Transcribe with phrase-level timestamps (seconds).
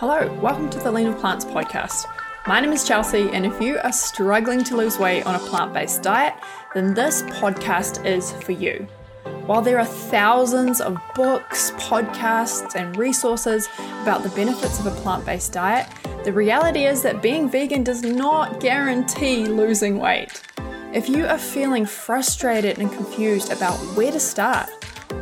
[0.00, 2.06] Hello, welcome to the Lean of Plants podcast.
[2.46, 5.74] My name is Chelsea, and if you are struggling to lose weight on a plant
[5.74, 6.34] based diet,
[6.72, 8.86] then this podcast is for you.
[9.46, 13.68] While there are thousands of books, podcasts, and resources
[14.02, 15.88] about the benefits of a plant based diet,
[16.22, 20.42] the reality is that being vegan does not guarantee losing weight.
[20.92, 24.70] If you are feeling frustrated and confused about where to start,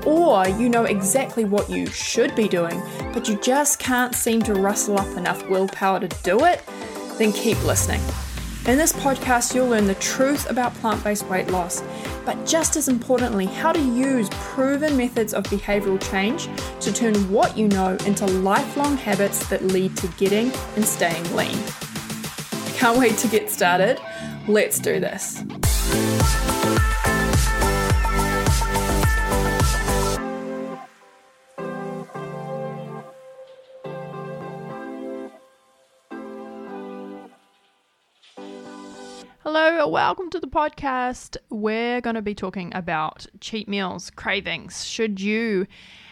[0.04, 2.80] or you know exactly what you should be doing,
[3.12, 6.62] but you just can't seem to rustle up enough willpower to do it,
[7.18, 8.00] then keep listening.
[8.66, 11.84] In this podcast, you'll learn the truth about plant based weight loss,
[12.24, 16.48] but just as importantly, how to use proven methods of behavioral change
[16.80, 21.56] to turn what you know into lifelong habits that lead to getting and staying lean.
[22.74, 24.00] Can't wait to get started.
[24.48, 25.44] Let's do this.
[39.58, 41.38] Hello, welcome to the podcast.
[41.48, 44.84] We're going to be talking about cheat meals, cravings.
[44.84, 45.66] Should you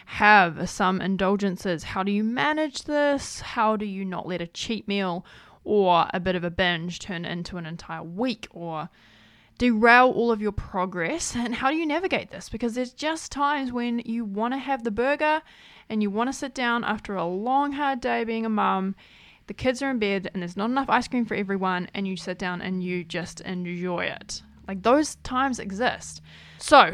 [0.07, 1.83] have some indulgences?
[1.83, 3.41] How do you manage this?
[3.41, 5.23] How do you not let a cheat meal
[5.63, 8.89] or a bit of a binge turn into an entire week or
[9.59, 11.35] derail all of your progress?
[11.35, 12.49] And how do you navigate this?
[12.49, 15.43] Because there's just times when you want to have the burger
[15.87, 18.95] and you want to sit down after a long, hard day being a mum
[19.47, 22.17] the kids are in bed and there's not enough ice cream for everyone and you
[22.17, 24.41] sit down and you just enjoy it.
[24.67, 26.21] Like those times exist.
[26.57, 26.91] So,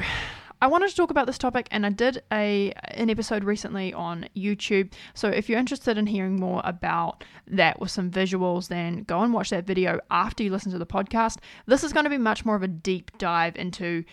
[0.64, 4.28] I wanted to talk about this topic and I did a an episode recently on
[4.38, 4.94] YouTube.
[5.16, 9.34] So if you're interested in hearing more about that with some visuals then go and
[9.34, 11.38] watch that video after you listen to the podcast.
[11.66, 14.04] This is going to be much more of a deep dive into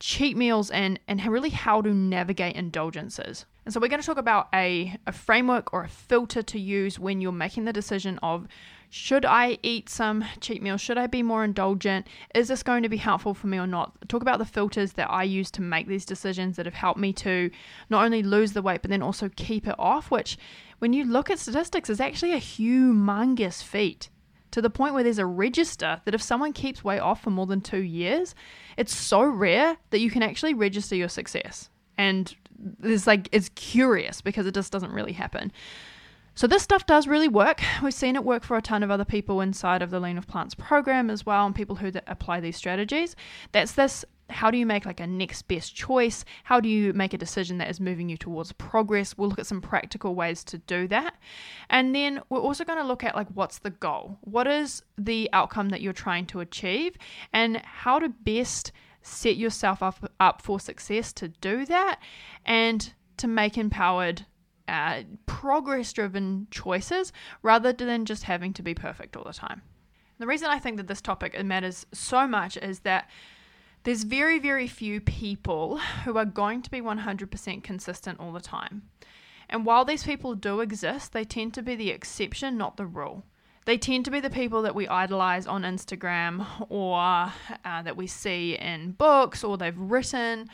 [0.00, 3.46] cheat meals and and really how to navigate indulgences.
[3.64, 6.98] And so we're going to talk about a, a framework or a filter to use
[6.98, 8.46] when you're making the decision of
[8.90, 10.80] should I eat some cheat meals?
[10.80, 12.06] Should I be more indulgent?
[12.32, 13.92] Is this going to be helpful for me or not?
[14.08, 17.12] Talk about the filters that I use to make these decisions that have helped me
[17.14, 17.50] to
[17.90, 20.38] not only lose the weight, but then also keep it off, which,
[20.78, 24.10] when you look at statistics, is actually a humongous feat
[24.52, 27.46] to the point where there's a register that if someone keeps weight off for more
[27.46, 28.36] than two years,
[28.76, 31.68] it's so rare that you can actually register your success.
[31.98, 32.32] And
[32.82, 35.52] it's like it's curious because it just doesn't really happen.
[36.36, 37.60] So this stuff does really work.
[37.82, 40.26] We've seen it work for a ton of other people inside of the Lean of
[40.26, 43.14] Plants program as well, and people who apply these strategies.
[43.52, 44.04] That's this.
[44.30, 46.24] How do you make like a next best choice?
[46.42, 49.16] How do you make a decision that is moving you towards progress?
[49.16, 51.14] We'll look at some practical ways to do that.
[51.70, 54.18] And then we're also going to look at like what's the goal?
[54.22, 56.96] What is the outcome that you're trying to achieve
[57.32, 58.72] and how to best
[59.04, 62.00] set yourself up, up for success to do that
[62.44, 64.24] and to make empowered
[64.66, 69.62] uh, progress driven choices rather than just having to be perfect all the time.
[70.18, 73.10] The reason I think that this topic matters so much is that
[73.82, 78.88] there's very, very few people who are going to be 100% consistent all the time.
[79.50, 83.24] And while these people do exist, they tend to be the exception, not the rule
[83.64, 88.06] they tend to be the people that we idolize on Instagram or uh, that we
[88.06, 90.48] see in books or they've written.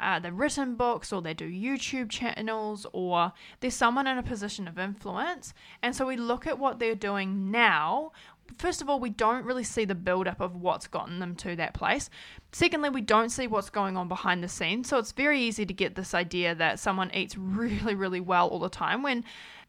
[0.00, 4.68] Uh, they've written books or they do YouTube channels or there's someone in a position
[4.68, 5.54] of influence.
[5.82, 8.12] And so we look at what they're doing now.
[8.56, 11.74] First of all, we don't really see the build-up of what's gotten them to that
[11.74, 12.08] place.
[12.52, 14.88] Secondly, we don't see what's going on behind the scenes.
[14.88, 18.60] So it's very easy to get this idea that someone eats really, really well all
[18.60, 19.24] the time when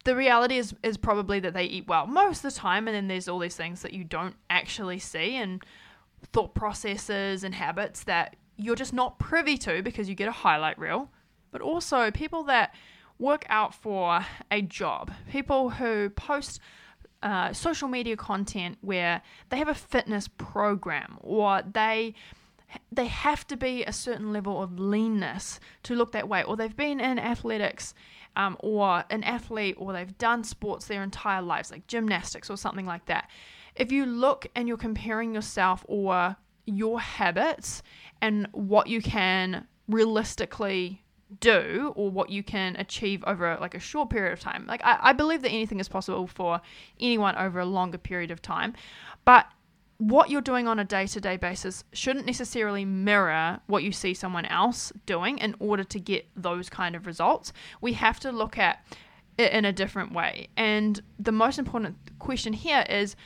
[0.05, 3.07] the reality is is probably that they eat well most of the time and then
[3.07, 5.63] there's all these things that you don't actually see and
[6.33, 10.77] thought processes and habits that you're just not privy to because you get a highlight
[10.77, 11.09] reel.
[11.51, 12.75] But also people that
[13.17, 16.61] work out for a job people who post
[17.21, 22.13] uh, social media content where they have a fitness program or they
[22.93, 26.77] they have to be a certain level of leanness to look that way or they've
[26.77, 27.93] been in athletics
[28.39, 32.85] um, or an athlete or they've done sports their entire lives, like gymnastics or something
[32.85, 33.29] like that.
[33.75, 37.83] If you look and you're comparing yourself or your habits
[38.21, 41.03] and what you can realistically
[41.41, 44.65] do or what you can achieve over like a short period of time.
[44.67, 46.61] Like I, I believe that anything is possible for
[46.97, 48.73] anyone over a longer period of time.
[49.25, 49.47] But
[49.99, 54.13] what you're doing on a day to day basis shouldn't necessarily mirror what you see
[54.13, 57.51] someone else doing in order to get those kind of results.
[57.81, 58.83] We have to look at
[59.37, 60.47] it in a different way.
[60.55, 63.17] And the most important question here is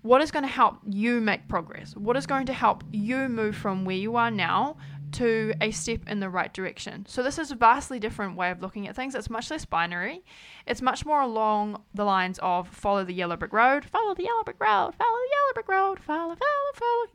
[0.00, 1.94] what is going to help you make progress?
[1.94, 4.78] What is going to help you move from where you are now
[5.14, 7.06] to a step in the right direction.
[7.08, 9.14] So this is a vastly different way of looking at things.
[9.14, 10.24] It's much less binary.
[10.66, 14.42] It's much more along the lines of follow the yellow brick road, follow the yellow
[14.44, 17.06] brick road, follow the yellow brick road, follow, follow, follow.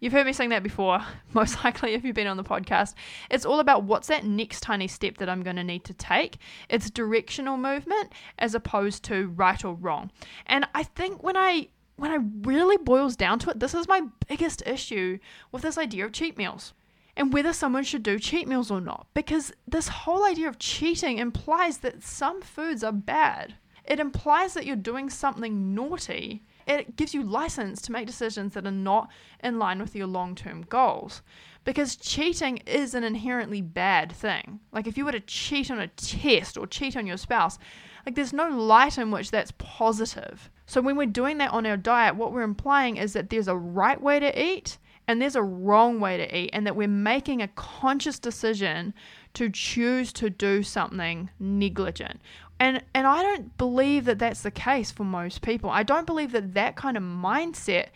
[0.00, 1.00] You've heard me sing that before,
[1.32, 2.94] most likely if you've been on the podcast.
[3.30, 6.38] It's all about what's that next tiny step that I'm going to need to take.
[6.68, 10.10] It's directional movement as opposed to right or wrong.
[10.46, 14.02] And I think when I when I really boils down to it, this is my
[14.28, 15.18] biggest issue
[15.50, 16.74] with this idea of cheat meals
[17.16, 19.06] and whether someone should do cheat meals or not.
[19.14, 23.54] Because this whole idea of cheating implies that some foods are bad.
[23.84, 26.44] It implies that you're doing something naughty.
[26.66, 29.08] It gives you license to make decisions that are not
[29.42, 31.22] in line with your long term goals.
[31.64, 34.60] Because cheating is an inherently bad thing.
[34.72, 37.58] Like if you were to cheat on a test or cheat on your spouse,
[38.04, 40.50] like there's no light in which that's positive.
[40.66, 43.56] So when we're doing that on our diet, what we're implying is that there's a
[43.56, 47.42] right way to eat and there's a wrong way to eat, and that we're making
[47.42, 48.94] a conscious decision
[49.34, 52.20] to choose to do something negligent.
[52.58, 55.70] And and I don't believe that that's the case for most people.
[55.70, 57.88] I don't believe that that kind of mindset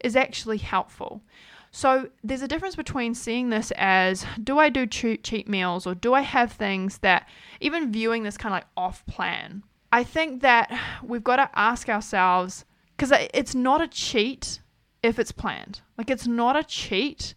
[0.00, 1.22] is actually helpful.
[1.70, 5.94] So there's a difference between seeing this as do I do cheat, cheat meals or
[5.94, 7.28] do I have things that
[7.60, 9.62] even viewing this kind of like off plan
[9.92, 12.64] I think that we've got to ask ourselves
[12.96, 14.60] because uh, it's not a cheat
[15.06, 15.80] if it's planned.
[15.96, 17.34] Like it's not a cheat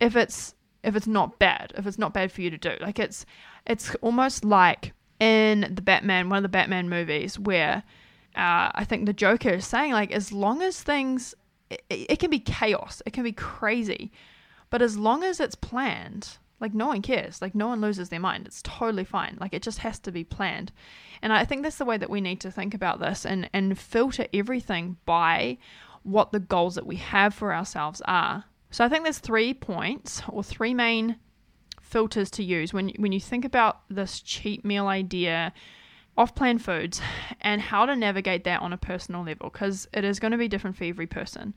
[0.00, 2.72] if it's if it's not bad, if it's not bad for you to do.
[2.80, 3.26] Like it's
[3.66, 7.82] it's almost like in the Batman, one of the Batman movies where
[8.36, 11.34] uh, I think the Joker is saying like as long as things
[11.68, 14.10] it, it can be chaos, it can be crazy,
[14.70, 17.40] but as long as it's planned, like no one cares.
[17.40, 18.46] Like no one loses their mind.
[18.46, 19.38] It's totally fine.
[19.40, 20.72] Like it just has to be planned.
[21.22, 23.78] And I think that's the way that we need to think about this and and
[23.78, 25.58] filter everything by
[26.02, 28.44] what the goals that we have for ourselves are.
[28.70, 31.16] So I think there's three points or three main
[31.82, 35.52] filters to use when when you think about this cheat meal idea
[36.16, 37.00] off-plan foods
[37.40, 40.48] and how to navigate that on a personal level because it is going to be
[40.48, 41.54] different for every person.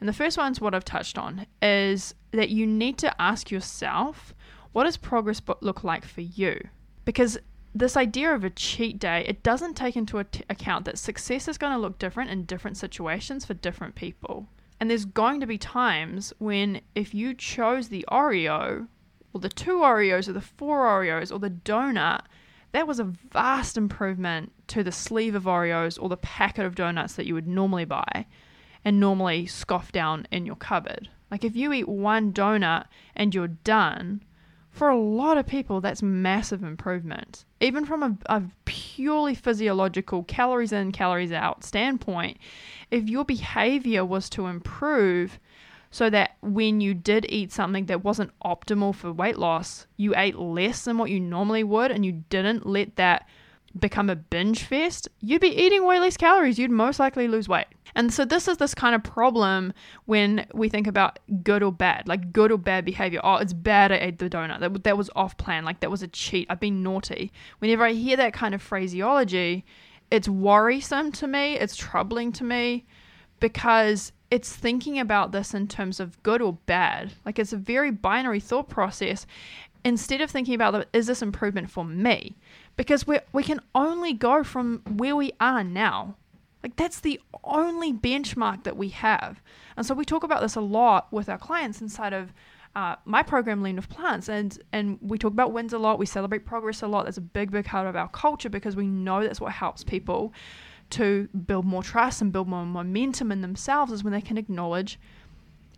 [0.00, 4.34] And the first one's what I've touched on is that you need to ask yourself
[4.72, 6.58] what does progress look like for you?
[7.04, 7.38] Because
[7.74, 11.72] this idea of a cheat day, it doesn't take into account that success is going
[11.72, 14.48] to look different in different situations for different people.
[14.78, 18.88] And there's going to be times when if you chose the Oreo,
[19.32, 22.22] or the two Oreos, or the four Oreos, or the donut,
[22.72, 27.14] that was a vast improvement to the sleeve of Oreos or the packet of donuts
[27.14, 28.26] that you would normally buy
[28.84, 31.08] and normally scoff down in your cupboard.
[31.30, 34.22] Like if you eat one donut and you're done,
[34.72, 37.44] for a lot of people, that's massive improvement.
[37.60, 42.38] Even from a, a, purely physiological calories in, calories out standpoint,
[42.90, 45.38] if your behavior was to improve
[45.90, 50.36] so that when you did eat something that wasn't optimal for weight loss, you ate
[50.36, 53.28] less than what you normally would and you didn't let that
[53.78, 56.58] become a binge fest, you'd be eating way less calories.
[56.58, 57.66] You'd most likely lose weight.
[57.94, 59.72] And so this is this kind of problem
[60.06, 63.20] when we think about good or bad, like good or bad behavior.
[63.22, 64.60] Oh, it's bad I ate the donut.
[64.60, 65.64] That, that was off plan.
[65.64, 66.46] Like that was a cheat.
[66.48, 67.32] I've been naughty.
[67.58, 69.64] Whenever I hear that kind of phraseology,
[70.10, 71.58] it's worrisome to me.
[71.58, 72.86] It's troubling to me
[73.40, 77.12] because it's thinking about this in terms of good or bad.
[77.26, 79.26] Like it's a very binary thought process
[79.84, 82.36] instead of thinking about is this improvement for me?
[82.76, 86.16] Because we we can only go from where we are now.
[86.62, 89.42] Like that's the only benchmark that we have.
[89.76, 92.32] And so we talk about this a lot with our clients inside of
[92.74, 95.98] uh, my program, Lean of Plants, and and we talk about wins a lot.
[95.98, 97.04] We celebrate progress a lot.
[97.04, 100.32] That's a big, big part of our culture because we know that's what helps people
[100.90, 104.98] to build more trust and build more momentum in themselves is when they can acknowledge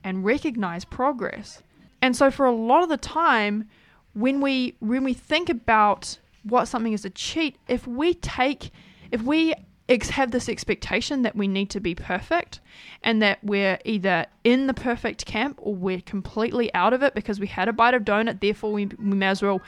[0.02, 1.62] and recognize progress.
[2.02, 3.68] And so for a lot of the time,
[4.14, 8.70] when we when we think about what something is a cheat, if we take
[9.10, 9.54] if we
[9.88, 12.60] ex- have this expectation that we need to be perfect
[13.02, 17.38] and that we're either in the perfect camp or we're completely out of it because
[17.38, 19.60] we had a bite of donut, therefore we, we may as well,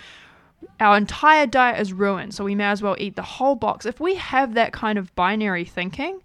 [0.81, 3.87] our entire diet is ruined, so we may as well eat the whole box.
[3.87, 6.23] If we have that kind of binary thinking,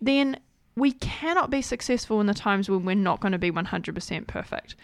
[0.00, 0.38] then
[0.76, 4.76] we cannot be successful in the times when we're not going to be 100% perfect.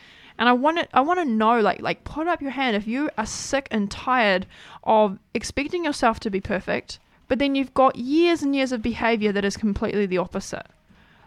[0.43, 2.85] And I want to I want to know like like put up your hand if
[2.85, 4.45] you are sick and tired
[4.83, 9.31] of expecting yourself to be perfect but then you've got years and years of behavior
[9.31, 10.67] that is completely the opposite.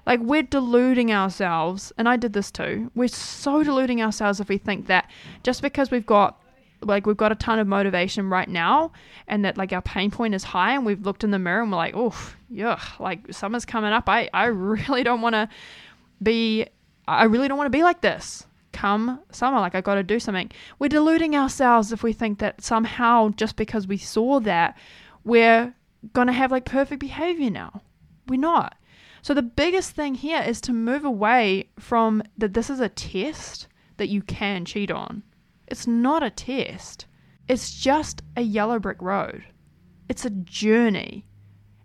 [0.05, 2.91] Like we're deluding ourselves, and I did this too.
[2.93, 5.09] We're so deluding ourselves if we think that
[5.43, 6.37] just because we've got
[6.81, 8.91] like we've got a ton of motivation right now
[9.29, 11.71] and that like our pain point is high and we've looked in the mirror and
[11.71, 14.09] we're like, oh, yeah, like summer's coming up.
[14.09, 15.47] I, I really don't want to
[16.21, 16.67] be,
[17.07, 18.45] I really don't want to be like this
[18.75, 20.51] come summer, like I got to do something.
[20.77, 24.77] We're deluding ourselves if we think that somehow just because we saw that,
[25.23, 25.73] we're
[26.13, 27.81] going to have like perfect behavior now.
[28.27, 28.75] We're not.
[29.21, 33.67] So the biggest thing here is to move away from that this is a test
[33.97, 35.23] that you can cheat on.
[35.67, 37.05] It's not a test.
[37.47, 39.45] It's just a yellow brick road.
[40.09, 41.25] It's a journey.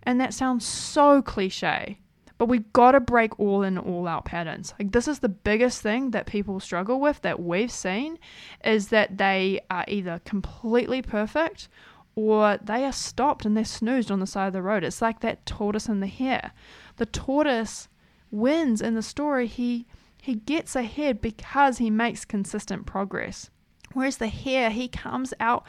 [0.02, 2.00] And that sounds so cliche.
[2.40, 4.72] But we've got to break all in, all out patterns.
[4.78, 8.18] Like, this is the biggest thing that people struggle with that we've seen
[8.64, 11.68] is that they are either completely perfect
[12.14, 14.84] or they are stopped and they're snoozed on the side of the road.
[14.84, 16.52] It's like that tortoise and the hare.
[16.96, 17.88] The tortoise
[18.30, 19.46] wins in the story.
[19.46, 19.86] He
[20.22, 23.50] he gets ahead because he makes consistent progress.
[23.92, 25.66] Whereas the hare, he comes out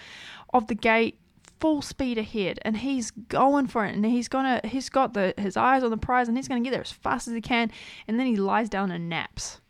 [0.54, 1.20] of the gate
[1.62, 5.56] full speed ahead and he's going for it and he's gonna he's got the his
[5.56, 7.72] eyes on the prize and he's gonna get there as fast as he can
[8.08, 9.62] and then he lies down and naps.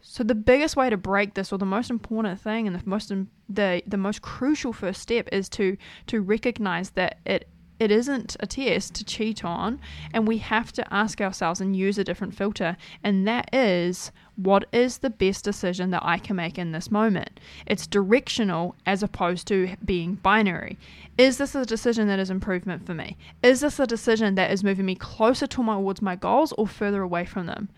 [0.00, 3.12] So the biggest way to break this or the most important thing and the most
[3.48, 5.76] the the most crucial first step is to
[6.06, 7.48] to recognize that it
[7.80, 9.80] it isn't a test to cheat on,
[10.12, 14.66] and we have to ask ourselves and use a different filter, and that is what
[14.72, 17.40] is the best decision that I can make in this moment?
[17.66, 20.78] It's directional as opposed to being binary.
[21.18, 23.16] Is this a decision that is improvement for me?
[23.42, 27.24] Is this a decision that is moving me closer towards my goals or further away
[27.24, 27.68] from them?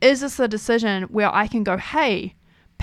[0.00, 2.34] Is this a decision where I can go, hey,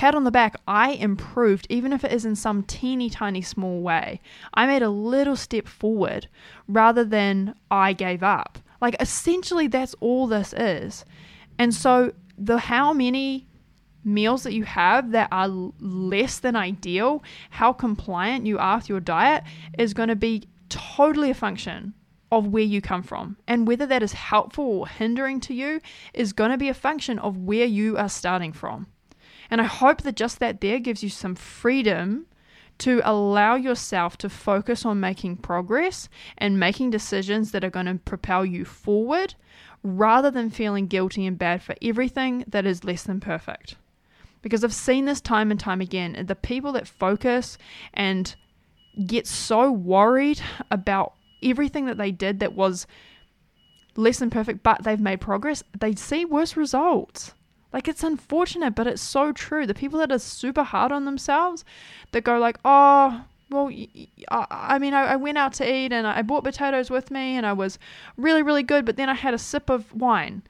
[0.02, 3.82] pat on the back, I improved, even if it is in some teeny tiny small
[3.82, 4.20] way.
[4.52, 6.28] I made a little step forward
[6.68, 8.58] rather than I gave up.
[8.82, 11.06] Like, essentially, that's all this is.
[11.60, 13.46] And so, the how many
[14.04, 15.48] meals that you have that are
[15.80, 19.44] less than ideal, how compliant you are with your diet,
[19.78, 21.94] is going to be totally a function
[22.32, 23.38] of where you come from.
[23.48, 25.80] And whether that is helpful or hindering to you
[26.16, 28.88] is going to be a function of where you are starting from.
[29.52, 32.26] And I hope that just that there gives you some freedom
[32.80, 37.96] to allow yourself to focus on making progress and making decisions that are going to
[37.96, 39.36] propel you forward
[39.84, 43.76] rather than feeling guilty and bad for everything that is less than perfect.
[44.42, 46.26] Because I've seen this time and time again.
[46.26, 47.60] The people that focus
[47.94, 48.34] and
[49.06, 50.42] get so worried
[50.72, 52.88] about everything that they did that was
[53.96, 57.34] less than perfect, but they've made progress, they see worse results.
[57.74, 59.66] Like it's unfortunate, but it's so true.
[59.66, 61.64] The people that are super hard on themselves,
[62.12, 63.70] that go like, oh, well,
[64.30, 67.54] I mean, I went out to eat and I bought potatoes with me and I
[67.54, 67.78] was
[68.16, 70.44] really, really good, but then I had a sip of wine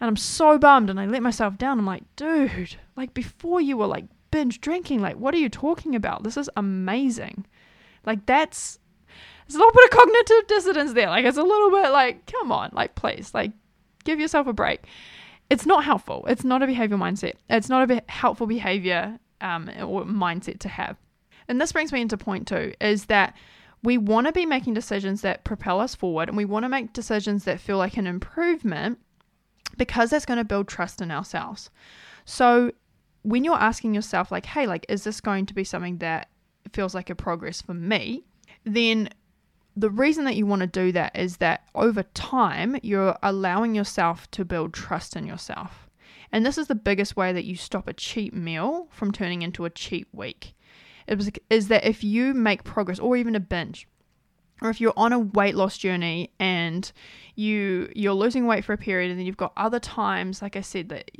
[0.00, 1.78] and I'm so bummed and I let myself down.
[1.78, 5.94] I'm like, dude, like before you were like binge drinking, like what are you talking
[5.94, 6.24] about?
[6.24, 7.46] This is amazing.
[8.04, 8.78] Like that's,
[9.46, 11.08] there's a little bit of cognitive dissonance there.
[11.08, 13.52] Like it's a little bit like, come on, like please, like
[14.04, 14.84] give yourself a break
[15.52, 16.24] it's not helpful.
[16.28, 17.34] It's not a behavior mindset.
[17.50, 20.96] It's not a be- helpful behavior um, or mindset to have.
[21.46, 23.36] And this brings me into point two is that
[23.82, 26.94] we want to be making decisions that propel us forward and we want to make
[26.94, 28.98] decisions that feel like an improvement
[29.76, 31.68] because that's going to build trust in ourselves.
[32.24, 32.72] So
[33.20, 36.30] when you're asking yourself, like, hey, like, is this going to be something that
[36.72, 38.24] feels like a progress for me?
[38.64, 39.10] Then
[39.76, 44.30] the reason that you want to do that is that over time, you're allowing yourself
[44.32, 45.88] to build trust in yourself.
[46.30, 49.64] And this is the biggest way that you stop a cheap meal from turning into
[49.64, 50.54] a cheap week.
[51.08, 53.86] Was, is that if you make progress or even a binge,
[54.62, 56.92] or if you're on a weight loss journey and
[57.34, 60.60] you you're losing weight for a period and then you've got other times like I
[60.60, 61.10] said that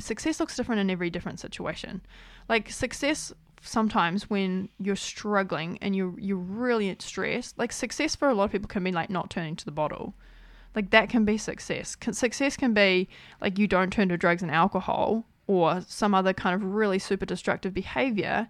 [0.00, 2.02] success looks different in every different situation.
[2.48, 8.34] Like success sometimes when you're struggling and you're you're really stressed, like success for a
[8.34, 10.14] lot of people can be like not turning to the bottle.
[10.74, 11.96] Like that can be success.
[12.12, 13.08] Success can be
[13.40, 17.26] like you don't turn to drugs and alcohol or some other kind of really super
[17.26, 18.48] destructive behavior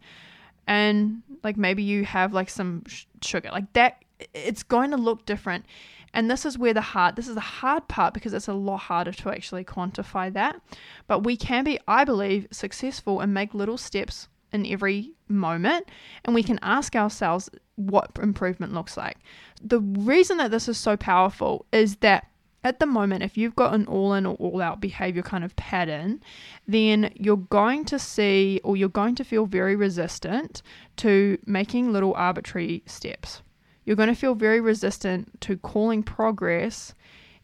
[0.66, 3.48] and like maybe you have like some sh- sugar.
[3.50, 5.64] Like that it's going to look different.
[6.12, 8.78] And this is where the hard this is the hard part because it's a lot
[8.78, 10.60] harder to actually quantify that.
[11.06, 15.88] But we can be, I believe, successful and make little steps in every moment
[16.24, 19.18] and we can ask ourselves what improvement looks like.
[19.62, 22.26] The reason that this is so powerful is that
[22.62, 25.56] at the moment, if you've got an all in or all out behavior kind of
[25.56, 26.22] pattern,
[26.68, 30.62] then you're going to see or you're going to feel very resistant
[30.96, 33.40] to making little arbitrary steps.
[33.84, 36.94] You're going to feel very resistant to calling progress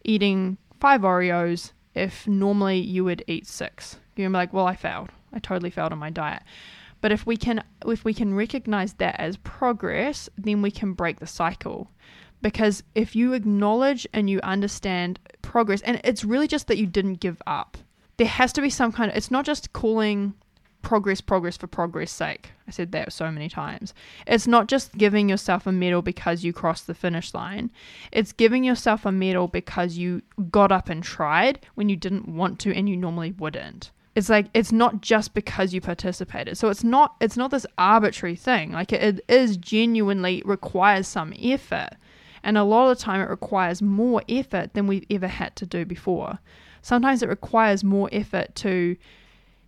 [0.05, 3.99] eating five Oreos if normally you would eat six.
[4.15, 5.09] You're going to be like, well, I failed.
[5.33, 6.43] I totally failed on my diet.
[7.07, 11.21] But if we can if we can recognize that as progress, then we can break
[11.21, 11.89] the cycle.
[12.43, 17.21] Because if you acknowledge and you understand progress and it's really just that you didn't
[17.21, 17.79] give up.
[18.17, 20.35] There has to be some kind of it's not just calling
[20.83, 22.51] progress, progress for progress sake.
[22.67, 23.95] I said that so many times.
[24.27, 27.71] It's not just giving yourself a medal because you crossed the finish line.
[28.11, 32.59] It's giving yourself a medal because you got up and tried when you didn't want
[32.63, 33.93] to and you normally wouldn't.
[34.17, 36.57] It's like it's not just because you participated.
[36.57, 38.73] So it's not it's not this arbitrary thing.
[38.73, 41.91] Like it, it is genuinely requires some effort.
[42.43, 45.67] And a lot of the time it requires more effort than we've ever had to
[45.67, 46.39] do before.
[46.81, 48.97] Sometimes it requires more effort to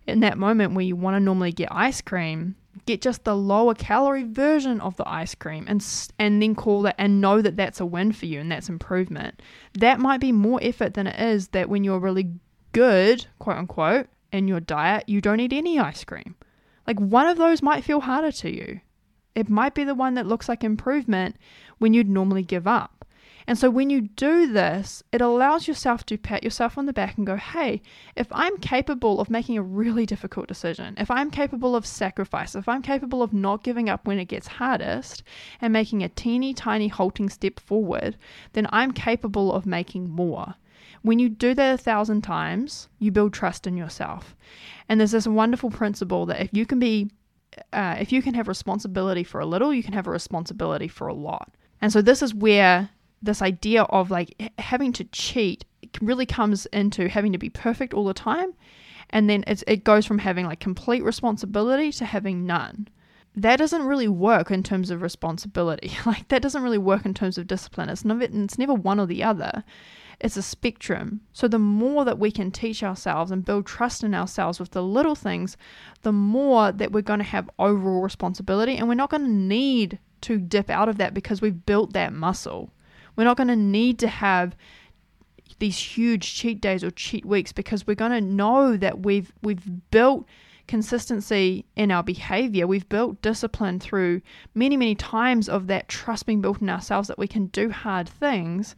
[0.07, 2.55] in that moment where you want to normally get ice cream,
[2.87, 5.85] get just the lower calorie version of the ice cream and
[6.17, 9.43] and then call that and know that that's a win for you and that's improvement.
[9.73, 12.31] That might be more effort than it is that when you're really
[12.71, 16.35] good, quote unquote, in your diet, you don't eat any ice cream.
[16.87, 18.81] Like one of those might feel harder to you.
[19.35, 21.35] It might be the one that looks like improvement
[21.77, 22.99] when you'd normally give up.
[23.49, 27.17] And so when you do this, it allows yourself to pat yourself on the back
[27.17, 27.81] and go, hey,
[28.15, 32.69] if I'm capable of making a really difficult decision, if I'm capable of sacrifice, if
[32.69, 35.23] I'm capable of not giving up when it gets hardest
[35.61, 38.17] and making a teeny tiny halting step forward,
[38.53, 40.53] then I'm capable of making more.
[41.01, 44.35] When you do that a thousand times, you build trust in yourself.
[44.87, 47.09] And there's this wonderful principle that if you can be,
[47.71, 51.07] uh, if you can have responsibility for a little, you can have a responsibility for
[51.07, 51.51] a lot.
[51.81, 52.89] And so this is where
[53.21, 55.65] this idea of like having to cheat
[56.01, 58.53] really comes into having to be perfect all the time.
[59.11, 62.87] And then it goes from having like complete responsibility to having none.
[63.35, 65.91] That doesn't really work in terms of responsibility.
[66.05, 67.89] Like that doesn't really work in terms of discipline.
[67.89, 69.63] It's never it's never one or the other
[70.19, 74.13] it's a spectrum so the more that we can teach ourselves and build trust in
[74.13, 75.55] ourselves with the little things
[76.01, 79.99] the more that we're going to have overall responsibility and we're not going to need
[80.21, 82.71] to dip out of that because we've built that muscle
[83.15, 84.55] we're not going to need to have
[85.59, 89.89] these huge cheat days or cheat weeks because we're going to know that we've we've
[89.91, 90.25] built
[90.69, 92.67] consistency in our behavior.
[92.67, 94.21] We've built discipline through
[94.53, 98.07] many, many times of that trust being built in ourselves that we can do hard
[98.07, 98.75] things.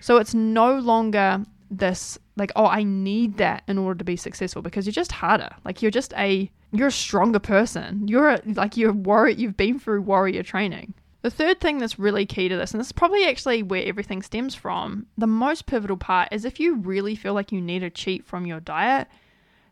[0.00, 4.62] So it's no longer this like, oh, I need that in order to be successful
[4.62, 5.50] because you're just harder.
[5.64, 8.08] Like you're just a you're a stronger person.
[8.08, 9.34] You're a, like you're warrior.
[9.34, 10.94] You've been through warrior training.
[11.22, 14.22] The third thing that's really key to this, and this is probably actually where everything
[14.22, 17.90] stems from, the most pivotal part is if you really feel like you need a
[17.90, 19.06] cheat from your diet,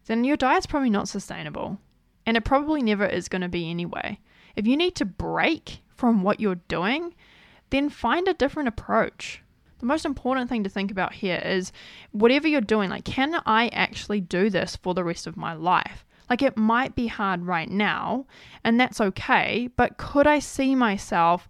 [0.07, 1.79] then your diet's probably not sustainable.
[2.27, 4.19] And it probably never is going to be anyway.
[4.57, 7.15] If you need to break from what you're doing,
[7.71, 9.43] then find a different approach.
[9.79, 11.73] The most important thing to think about here is
[12.11, 16.05] whatever you're doing, like, can I actually do this for the rest of my life?
[16.29, 18.27] Like it might be hard right now,
[18.65, 21.49] and that's okay, but could I see myself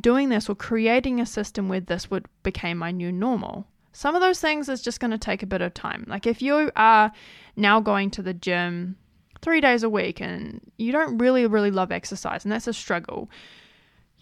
[0.00, 3.66] doing this or creating a system where this would become my new normal?
[3.92, 6.04] Some of those things is just going to take a bit of time.
[6.08, 7.12] Like if you are
[7.54, 8.96] now going to the gym
[9.42, 13.30] 3 days a week and you don't really really love exercise and that's a struggle,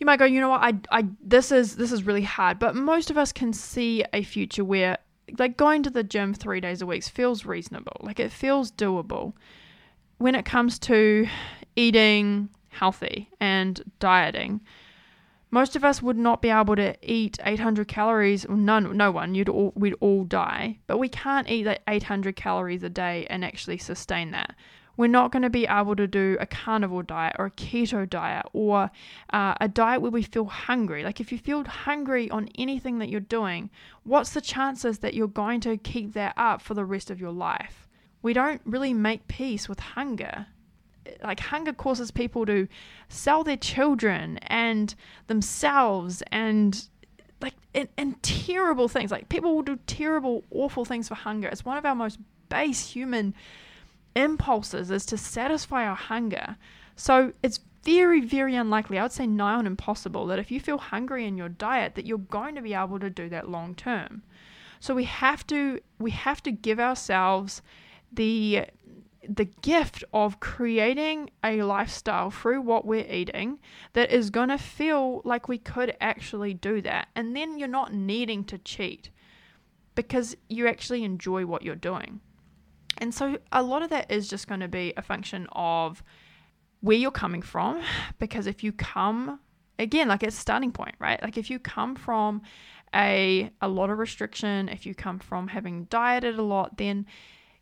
[0.01, 2.59] you might go, you know what, I, I this is this is really hard.
[2.59, 4.99] But most of us can see a future where
[5.39, 7.99] like going to the gym three days a week feels reasonable.
[8.01, 9.35] Like it feels doable
[10.21, 11.27] when it comes to
[11.77, 14.61] eating healthy and dieting,
[15.51, 18.47] most of us would not be able to eat 800 calories.
[18.49, 19.35] None, no one.
[19.35, 20.79] You'd all, we'd all die.
[20.87, 24.55] But we can't eat that 800 calories a day and actually sustain that.
[25.01, 28.47] We're not going to be able to do a carnivore diet or a keto diet
[28.53, 28.91] or
[29.33, 31.03] uh, a diet where we feel hungry.
[31.03, 33.71] Like if you feel hungry on anything that you're doing,
[34.05, 37.33] what's the chances that you're going to keep that up for the rest of your
[37.33, 37.89] life?
[38.23, 40.47] we don't really make peace with hunger.
[41.23, 42.69] Like, hunger causes people to
[43.09, 44.95] sell their children and
[45.27, 46.89] themselves and
[47.41, 49.11] like and, and terrible things.
[49.11, 51.49] Like, people will do terrible, awful things for hunger.
[51.49, 53.35] It's one of our most base human
[54.21, 56.57] impulses is to satisfy our hunger.
[56.97, 60.79] So, it's very, very unlikely, I would say nigh on impossible, that if you feel
[60.79, 64.23] hungry in your diet, that you're going to be able to do that long term.
[64.81, 67.63] So we have to we have to give ourselves
[68.11, 68.67] the
[69.29, 73.59] the gift of creating a lifestyle through what we're eating
[73.93, 77.09] that is going to feel like we could actually do that.
[77.15, 79.11] And then you're not needing to cheat
[79.95, 82.21] because you actually enjoy what you're doing.
[83.01, 86.05] And so a lot of that is just going to be a function of
[86.81, 87.83] where you're coming from.
[88.19, 89.41] Because if you come,
[89.79, 91.21] again, like it's a starting point, right?
[91.23, 92.43] Like if you come from
[92.95, 97.07] a, a lot of restriction, if you come from having dieted a lot, then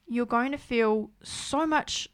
[0.08, 2.08] you're going to feel so much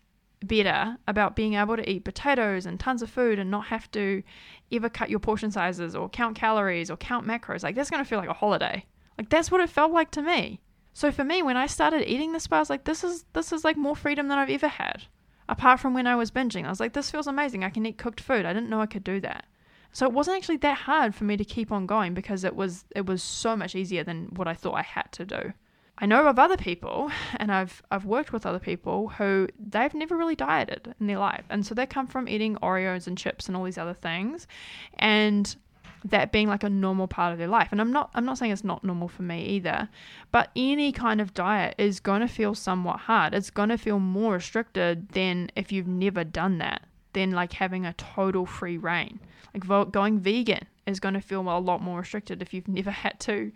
[0.45, 4.23] better about being able to eat potatoes and tons of food and not have to
[4.71, 7.63] ever cut your portion sizes or count calories or count macros.
[7.63, 8.85] Like that's going to feel like a holiday.
[9.17, 10.61] Like that's what it felt like to me.
[10.95, 13.53] So for me, when I started eating this bar, I was like, this is this
[13.53, 15.03] is like more freedom than I've ever had.
[15.49, 17.65] Apart from when I was binging, I was like, this feels amazing.
[17.65, 18.47] I can eat cooked food.
[18.47, 19.45] I didn't know I could do that.
[19.93, 22.85] So it wasn't actually that hard for me to keep on going because it was
[22.95, 25.53] it was so much easier than what I thought I had to do.
[25.99, 30.17] I know of other people, and I've I've worked with other people who they've never
[30.17, 33.57] really dieted in their life, and so they come from eating Oreos and chips and
[33.57, 34.47] all these other things,
[34.95, 35.57] and
[36.05, 37.69] that being like a normal part of their life.
[37.73, 39.89] And I'm not I'm not saying it's not normal for me either,
[40.31, 43.35] but any kind of diet is going to feel somewhat hard.
[43.35, 47.87] It's going to feel more restricted than if you've never done that, than like having
[47.87, 49.21] a total free reign.
[49.55, 53.19] Like going vegan is going to feel a lot more restricted if you've never had
[53.21, 53.53] to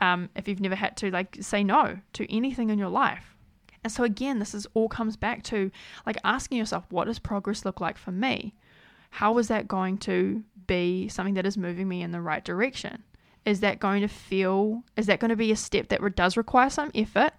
[0.00, 3.34] um, if you've never had to like say no to anything in your life.
[3.82, 5.70] And so again, this is all comes back to
[6.06, 8.54] like asking yourself, what does progress look like for me?
[9.14, 13.04] How is that going to be something that is moving me in the right direction?
[13.44, 16.68] Is that going to feel, is that going to be a step that does require
[16.68, 17.32] some effort,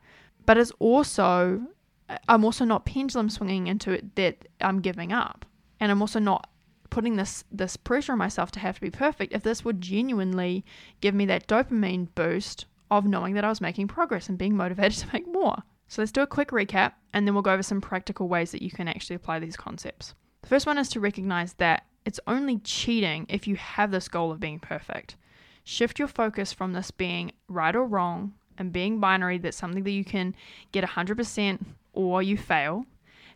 [0.46, 1.62] but it's also,
[2.08, 5.46] uh, I'm also not pendulum swinging into it that I'm giving up.
[5.82, 6.50] And I'm also not
[6.92, 10.64] putting this this pressure on myself to have to be perfect if this would genuinely
[11.02, 15.00] give me that dopamine boost of knowing that I was making progress and being motivated
[15.00, 15.58] to make more.
[15.90, 18.62] So let's do a quick recap and then we'll go over some practical ways that
[18.62, 20.14] you can actually apply these concepts.
[20.46, 24.32] The first one is to recognize that it's only cheating if you have this goal
[24.32, 25.16] of being perfect.
[25.64, 29.90] Shift your focus from this being right or wrong and being binary that's something that
[29.90, 30.36] you can
[30.72, 32.86] get 100% or you fail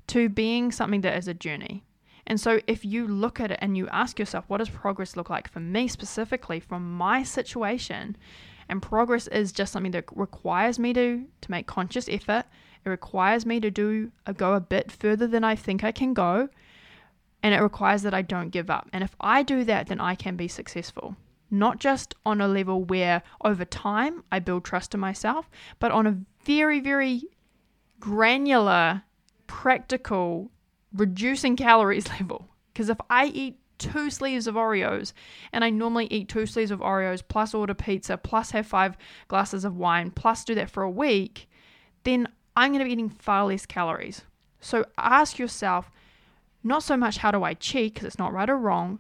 [0.06, 1.84] to being something that is a journey.
[2.28, 5.32] And so, if you look at it and you ask yourself, what does progress look
[5.32, 8.18] like for me specifically from my situation?
[8.70, 12.46] And progress is just something that requires me to, to make conscious effort.
[12.86, 16.14] It requires me to do a, go a bit further than I think I can
[16.14, 16.50] go.
[17.42, 18.90] And it requires that I don't give up.
[18.92, 21.16] And if I do that, then I can be successful.
[21.50, 25.50] Not just on a level where over time I build trust in myself,
[25.80, 27.24] but on a very, very
[28.00, 29.04] granular,
[29.48, 30.52] practical
[30.94, 32.50] reducing calories level.
[32.74, 35.14] Because if I eat two sleeves of Oreos
[35.52, 38.98] and I normally eat two sleeves of Oreos plus order pizza plus have five
[39.28, 41.50] glasses of wine plus do that for a week,
[42.04, 44.24] then I'm going to be eating far less calories.
[44.60, 45.90] So ask yourself
[46.64, 49.00] not so much how do I cheat because it's not right or wrong,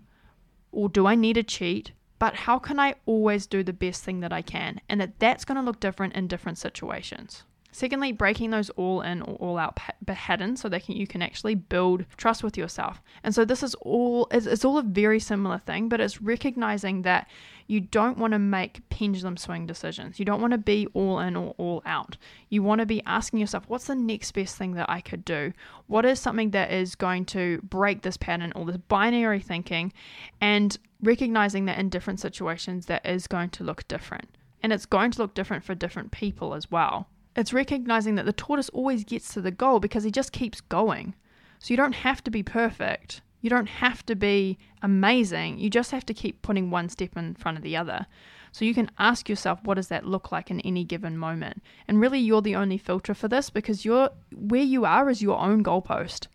[0.72, 4.20] or do I need to cheat, but how can I always do the best thing
[4.20, 4.82] that I can?
[4.90, 7.44] And that that's going to look different in different situations.
[7.72, 12.06] Secondly, breaking those all in or all out patterns so that you can actually build
[12.18, 13.02] trust with yourself.
[13.24, 17.04] And so this is all it's, it's all a very similar thing, but it's recognizing
[17.04, 17.28] that
[17.68, 20.18] you don't want to make pendulum swing decisions.
[20.18, 22.18] You don't want to be all in or all out.
[22.50, 25.54] You want to be asking yourself, what's the next best thing that I could do?
[25.86, 29.94] What is something that is going to break this pattern or this binary thinking?
[30.42, 34.30] And recognizing that in different situations that is going to look different.
[34.64, 37.08] And it's going to look different for different people as well.
[37.36, 41.16] It's recognizing that the tortoise always gets to the goal because he just keeps going.
[41.60, 43.22] So you don't have to be perfect.
[43.42, 45.60] You don't have to be amazing.
[45.60, 48.06] You just have to keep putting one step in front of the other.
[48.52, 51.62] So you can ask yourself, what does that look like in any given moment?
[51.88, 55.40] And really, you're the only filter for this because you're where you are is your
[55.40, 56.28] own goalpost.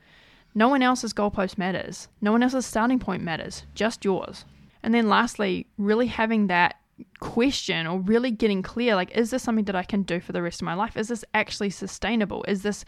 [0.54, 2.08] No one else's goalpost matters.
[2.20, 3.64] No one else's starting point matters.
[3.74, 4.44] Just yours.
[4.82, 6.76] And then lastly, really having that
[7.20, 10.42] question or really getting clear like is this something that I can do for the
[10.42, 10.96] rest of my life?
[10.96, 12.44] Is this actually sustainable?
[12.46, 12.84] Is this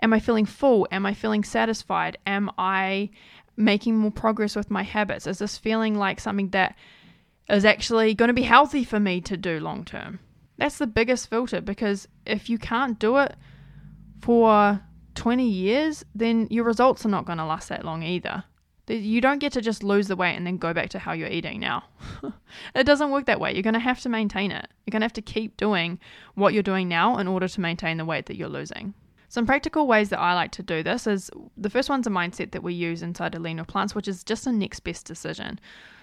[0.00, 0.86] am I feeling full?
[0.90, 2.18] Am I feeling satisfied?
[2.26, 3.10] Am I
[3.56, 5.26] making more progress with my habits?
[5.26, 6.76] Is this feeling like something that
[7.48, 10.18] is actually going to be healthy for me to do long term?
[10.58, 13.36] That's the biggest filter because if you can't do it
[14.20, 14.80] for
[15.14, 18.44] 20 years, then your results are not going to last that long either.
[18.92, 21.28] You don't get to just lose the weight and then go back to how you're
[21.28, 21.84] eating now.
[22.74, 23.52] it doesn't work that way.
[23.52, 24.68] You're going to have to maintain it.
[24.84, 25.98] You're going to have to keep doing
[26.34, 28.94] what you're doing now in order to maintain the weight that you're losing.
[29.28, 32.50] Some practical ways that I like to do this is the first one's a mindset
[32.50, 35.58] that we use inside Lean Your Plants, which is just a next best decision.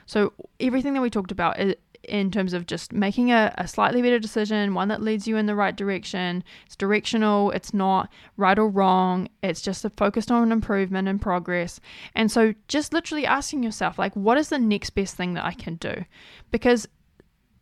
[0.08, 1.60] So everything that we talked about
[2.04, 5.46] in terms of just making a, a slightly better decision, one that leads you in
[5.46, 6.44] the right direction.
[6.66, 11.80] It's directional, it's not right or wrong, it's just focused on improvement and progress.
[12.16, 15.54] And so just literally asking yourself, like, what is the next best thing that I
[15.54, 16.06] can do?
[16.52, 16.88] Because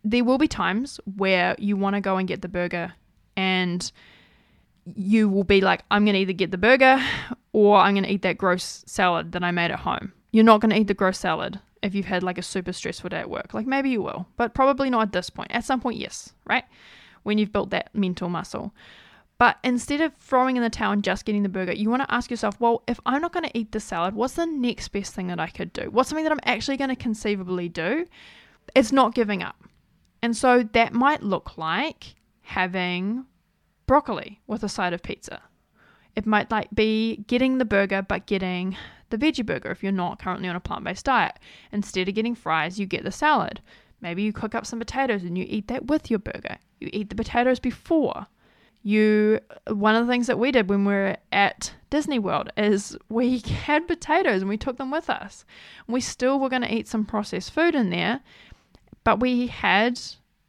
[0.04, 2.94] there will be times where you want to go and get the burger
[3.36, 3.92] and
[4.96, 7.04] you will be like, I'm going to either get the burger
[7.52, 10.14] or I'm going to eat that gross salad that I made at home.
[10.32, 13.10] You're not going to eat the gross salad if you've had like a super stressful
[13.10, 13.54] day at work.
[13.54, 15.52] Like maybe you will, but probably not at this point.
[15.52, 16.66] At some point, yes, right?
[17.24, 18.74] When you've built that mental muscle.
[19.40, 22.14] But instead of throwing in the towel and just getting the burger, you want to
[22.14, 25.14] ask yourself, well, if I'm not going to eat the salad, what's the next best
[25.14, 25.90] thing that I could do?
[25.92, 28.08] What's something that I'm actually going to conceivably do?
[28.74, 29.64] It's not giving up.
[30.24, 33.26] And so that might look like having
[33.86, 35.42] broccoli with a side of pizza.
[36.18, 38.76] It might like be getting the burger but getting
[39.12, 41.38] the veggie burger if you're not currently on a plant-based diet.
[41.72, 43.62] Instead of getting fries, you get the salad.
[44.02, 46.58] Maybe you cook up some potatoes and you eat that with your burger.
[46.80, 48.26] You eat the potatoes before.
[48.82, 52.98] You one of the things that we did when we were at Disney World is
[53.10, 55.46] we had potatoes and we took them with us.
[55.88, 58.22] We still were going to eat some processed food in there,
[59.04, 60.02] but we had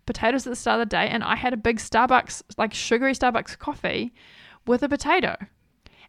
[0.06, 3.12] potatoes at the start of the day and I had a big Starbucks like sugary
[3.12, 4.14] Starbucks coffee
[4.66, 5.36] with a potato.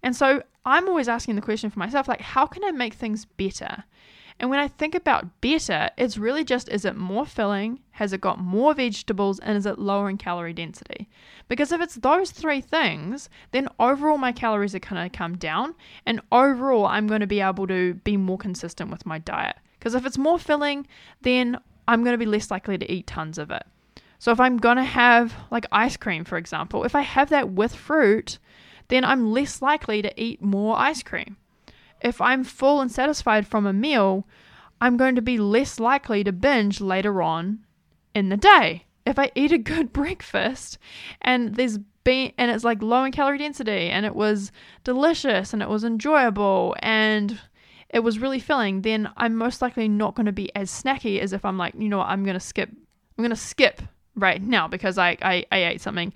[0.03, 3.25] And so I'm always asking the question for myself like, how can I make things
[3.25, 3.83] better?
[4.39, 7.81] And when I think about better, it's really just is it more filling?
[7.91, 9.39] Has it got more vegetables?
[9.39, 11.09] And is it lower in calorie density?
[11.49, 15.75] Because if it's those three things, then overall my calories are going to come down.
[16.05, 19.57] And overall, I'm going to be able to be more consistent with my diet.
[19.77, 20.87] Because if it's more filling,
[21.21, 23.63] then I'm going to be less likely to eat tons of it.
[24.19, 27.49] So if I'm going to have like ice cream, for example, if I have that
[27.51, 28.37] with fruit,
[28.89, 31.37] then I'm less likely to eat more ice cream.
[32.01, 34.27] If I'm full and satisfied from a meal,
[34.81, 37.65] I'm going to be less likely to binge later on
[38.13, 38.85] in the day.
[39.05, 40.77] If I eat a good breakfast
[41.21, 44.51] and there's been and it's like low in calorie density and it was
[44.83, 47.39] delicious and it was enjoyable and
[47.89, 51.33] it was really filling, then I'm most likely not going to be as snacky as
[51.33, 53.81] if I'm like, you know what, I'm going to skip I'm going to skip
[54.15, 56.13] right now because I, I, I ate something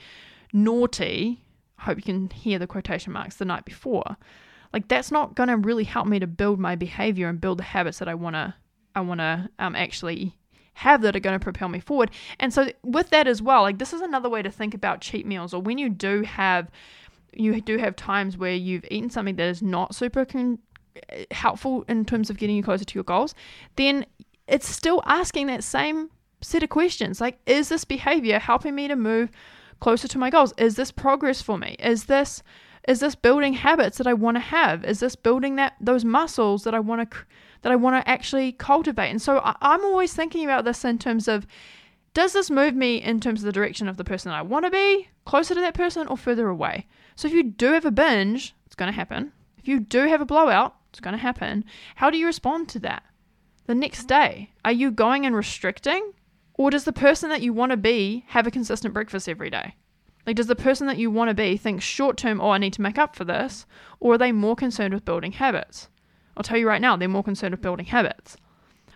[0.53, 1.42] naughty
[1.84, 4.17] hope you can hear the quotation marks the night before.
[4.74, 7.63] Like that's not going to really help me to build my behavior and build the
[7.63, 8.56] habits that i want to
[8.96, 10.36] i want to um, actually
[10.76, 12.10] have that are going to propel me forward.
[12.39, 15.26] And so with that as well like this is another way to think about cheat
[15.26, 16.69] meals or when you do have
[17.36, 20.60] you do have times where you've eaten something that is not super con-
[21.32, 23.34] helpful in terms of getting you closer to your goals
[23.76, 24.06] then
[24.48, 26.10] it's still asking that same
[26.41, 27.22] set of questions.
[27.22, 29.32] Like is this behavior helping me to move
[29.84, 30.54] closer to my goals?
[30.58, 31.76] Is this progress for me?
[31.78, 32.41] Is this
[32.88, 34.86] is this building habits that I want to have?
[34.86, 37.17] Is this building that those muscles that I want to
[37.63, 39.10] that I want to actually cultivate?
[39.10, 41.46] And so I, I'm always thinking about this in terms of
[42.13, 44.72] does this move me in terms of the direction of the person I want to
[44.72, 46.88] be, closer to that person or further away?
[47.17, 49.34] So if you do have a binge, it's going to happen.
[49.58, 51.65] If you do have a blowout, it's going to happen.
[51.96, 53.04] How do you respond to that?
[53.65, 54.22] The next mm-hmm.
[54.22, 56.13] day, are you going and restricting
[56.55, 59.75] or does the person that you want to be have a consistent breakfast every day?
[60.25, 62.73] Like, does the person that you want to be think short term, oh, I need
[62.73, 63.65] to make up for this?
[63.99, 65.89] Or are they more concerned with building habits?
[66.37, 68.37] I'll tell you right now, they're more concerned with building habits.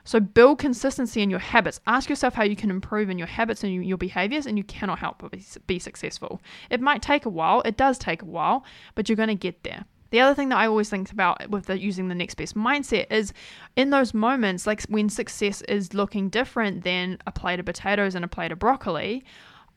[0.06, 1.82] So, build consistency in your habits.
[1.86, 5.00] Ask yourself how you can improve in your habits and your behaviors, and you cannot
[5.00, 5.36] help but
[5.68, 6.42] be successful.
[6.70, 8.64] It might take a while, it does take a while,
[8.96, 9.84] but you're going to get there.
[10.10, 13.12] The other thing that I always think about with the using the next best mindset
[13.12, 13.34] is
[13.76, 18.24] in those moments, like when success is looking different than a plate of potatoes and
[18.24, 19.24] a plate of broccoli,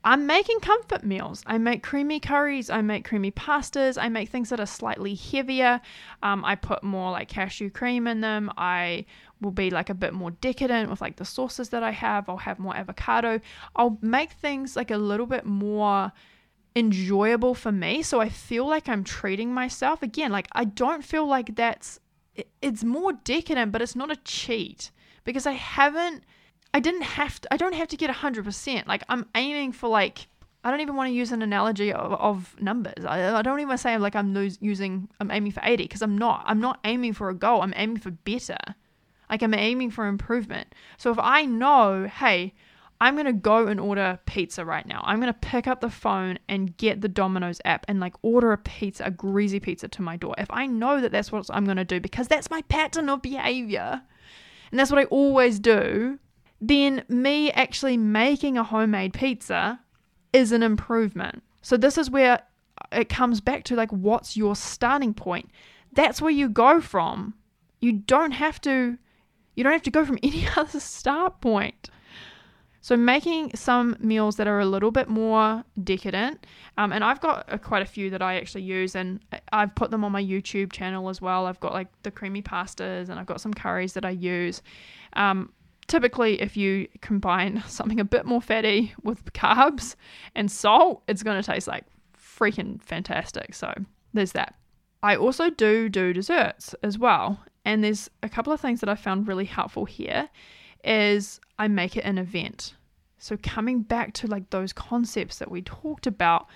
[0.02, 1.42] I'm making comfort meals.
[1.46, 2.70] I make creamy curries.
[2.70, 4.02] I make creamy pastas.
[4.02, 5.80] I make things that are slightly heavier.
[6.22, 8.50] Um, I put more like cashew cream in them.
[8.56, 9.04] I
[9.42, 12.30] will be like a bit more decadent with like the sauces that I have.
[12.30, 13.40] I'll have more avocado.
[13.76, 16.12] I'll make things like a little bit more
[16.76, 18.02] enjoyable for me.
[18.02, 20.02] So I feel like I'm treating myself.
[20.02, 22.00] Again, like I don't feel like that's,
[22.62, 24.90] it's more decadent, but it's not a cheat
[25.24, 26.24] because I haven't,
[26.72, 28.86] I didn't have to, I don't have to get 100%.
[28.86, 30.28] Like I'm aiming for like,
[30.62, 33.04] I don't even want to use an analogy of, of numbers.
[33.04, 36.18] I, I, don't even say like I'm lose, using, I'm aiming for 80 because I'm
[36.18, 36.44] not.
[36.46, 37.62] I'm not aiming for a goal.
[37.62, 38.58] I'm aiming for better.
[39.30, 40.74] Like I'm aiming for improvement.
[40.98, 42.52] So if I know, hey,
[43.00, 45.00] I'm going to go and order pizza right now.
[45.04, 48.52] I'm going to pick up the phone and get the Domino's app and like order
[48.52, 50.34] a pizza, a greasy pizza to my door.
[50.36, 53.22] If I know that that's what I'm going to do because that's my pattern of
[53.22, 54.02] behavior
[54.70, 56.18] and that's what I always do,
[56.60, 59.80] then me actually making a homemade pizza
[60.32, 61.42] is an improvement.
[61.62, 62.42] So this is where
[62.92, 65.50] it comes back to like what's your starting point?
[65.92, 67.34] That's where you go from.
[67.80, 68.98] You don't have to
[69.56, 71.90] you don't have to go from any other start point.
[72.82, 76.46] So making some meals that are a little bit more decadent,
[76.78, 79.20] um, and I've got a, quite a few that I actually use, and
[79.52, 81.46] I've put them on my YouTube channel as well.
[81.46, 84.62] I've got like the creamy pastas, and I've got some curries that I use.
[85.12, 85.52] Um,
[85.88, 89.94] typically, if you combine something a bit more fatty with carbs
[90.34, 91.84] and salt, it's going to taste like
[92.18, 93.54] freaking fantastic.
[93.54, 93.74] So
[94.14, 94.54] there's that.
[95.02, 98.94] I also do do desserts as well, and there's a couple of things that I
[98.94, 100.30] found really helpful here
[100.84, 102.74] is I make it an event.
[103.18, 106.46] So coming back to like those concepts that we talked about,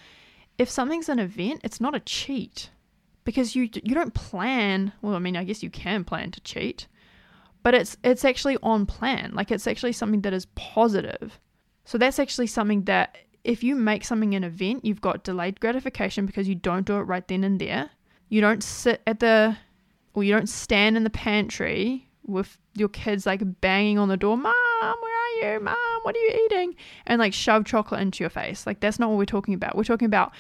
[0.59, 2.71] if something's an event, it's not a cheat
[3.25, 4.93] because you you don't plan.
[5.03, 6.87] Well, I mean, I guess you can plan to cheat,
[7.63, 9.33] but it's it's actually on plan.
[9.35, 11.39] Like it's actually something that is positive.
[11.85, 16.25] So that's actually something that if you make something an event, you've got delayed gratification
[16.25, 17.91] because you don't do it right then and there.
[18.31, 19.57] You don't sit at the,
[20.15, 24.37] or you don't stand in the pantry with your kids like banging on the door,
[24.37, 25.61] Mom, where are you?
[25.61, 26.75] Mom, what are you eating?
[27.07, 28.67] And like shove chocolate into your face.
[28.67, 29.77] Like that's not what we're talking about.
[29.77, 30.33] We're talking about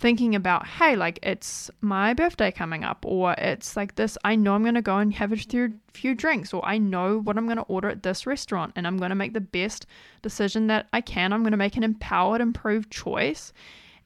[0.00, 4.54] thinking about, hey, like it's my birthday coming up, or it's like this, I know
[4.54, 7.46] I'm going to go and have a few, few drinks, or I know what I'm
[7.46, 9.86] going to order at this restaurant, and I'm going to make the best
[10.20, 11.32] decision that I can.
[11.32, 13.52] I'm going to make an empowered, improved choice.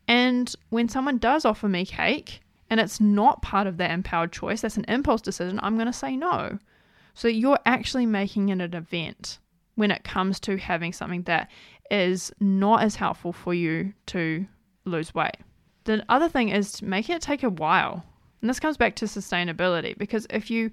[0.06, 4.60] And when someone does offer me cake, and it's not part of that empowered choice,
[4.60, 6.58] that's an impulse decision, I'm going to say no.
[7.14, 9.38] So you're actually making it an event
[9.74, 11.50] when it comes to having something that
[11.90, 14.46] is not as helpful for you to
[14.84, 15.36] lose weight.
[15.84, 18.04] The other thing is to make it take a while.
[18.40, 20.70] And this comes back to sustainability because if you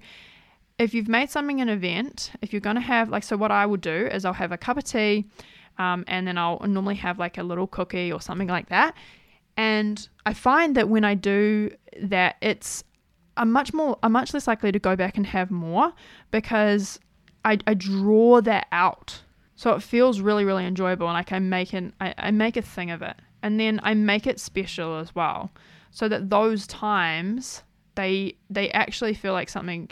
[0.78, 3.64] if you've made something an event, if you're going to have like so what I
[3.66, 5.24] will do is I'll have a cup of tea
[5.78, 8.94] um, and then I'll normally have like a little cookie or something like that.
[9.56, 11.70] And I find that when I do
[12.02, 12.84] that it's
[13.36, 15.92] I'm much more I'm much less likely to go back and have more
[16.30, 16.98] because
[17.44, 19.22] I, I draw that out.
[19.54, 22.90] So it feels really, really enjoyable and I make an I, I make a thing
[22.90, 25.50] of it and then I make it special as well,
[25.90, 27.62] so that those times
[27.94, 29.90] they they actually feel like something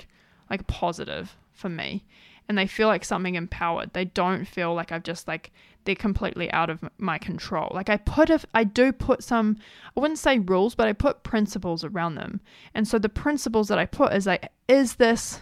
[0.51, 2.05] like positive for me,
[2.49, 3.93] and they feel like something empowered.
[3.93, 5.53] They don't feel like I've just like
[5.85, 7.71] they're completely out of my control.
[7.75, 9.57] Like I put a, I do put some,
[9.97, 12.41] I wouldn't say rules, but I put principles around them.
[12.75, 15.41] And so the principles that I put is like, is this,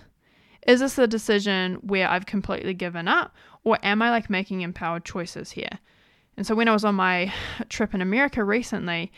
[0.66, 5.04] is this a decision where I've completely given up, or am I like making empowered
[5.04, 5.78] choices here?
[6.36, 7.32] And so when I was on my
[7.68, 9.12] trip in America recently,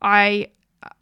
[0.00, 0.50] I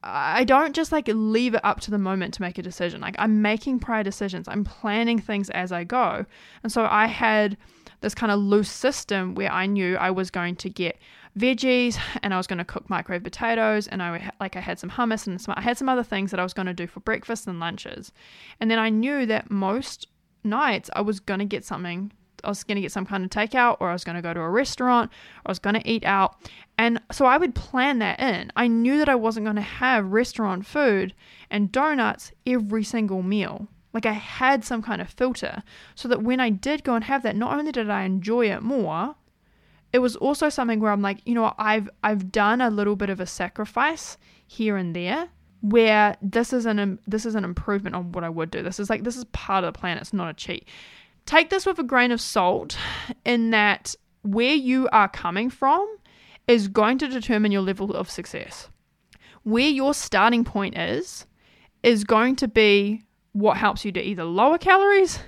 [0.02, 3.00] I don't just like leave it up to the moment to make a decision.
[3.00, 4.48] Like I'm making prior decisions.
[4.48, 6.26] I'm planning things as I go.
[6.62, 7.56] And so I had
[8.00, 10.98] this kind of loose system where I knew I was going to get
[11.38, 14.90] veggies and I was going to cook microwave potatoes and I like I had some
[14.90, 17.00] hummus and some, I had some other things that I was going to do for
[17.00, 18.12] breakfast and lunches.
[18.60, 20.08] And then I knew that most
[20.44, 22.12] nights I was going to get something
[22.44, 24.32] I was going to get some kind of takeout or I was going to go
[24.32, 25.10] to a restaurant
[25.44, 26.36] or I was going to eat out.
[26.76, 28.52] And so I would plan that in.
[28.54, 31.14] I knew that I wasn't going to have restaurant food
[31.50, 33.66] and donuts every single meal.
[33.92, 35.62] Like I had some kind of filter
[35.94, 38.62] so that when I did go and have that, not only did I enjoy it
[38.62, 39.16] more,
[39.92, 43.10] it was also something where I'm like, you know, I've I've done a little bit
[43.10, 45.28] of a sacrifice here and there
[45.60, 48.62] where this is an this is an improvement on what I would do.
[48.62, 49.98] This is like this is part of the plan.
[49.98, 50.68] It's not a cheat
[51.28, 52.78] take this with a grain of salt
[53.24, 55.86] in that where you are coming from
[56.48, 58.70] is going to determine your level of success.
[59.42, 61.26] Where your starting point is,
[61.82, 65.20] is going to be what helps you to either lower calories